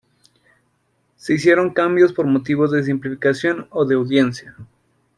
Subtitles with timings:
[1.15, 4.55] Se hicieron cambios por motivos de simplificación o de audiencia.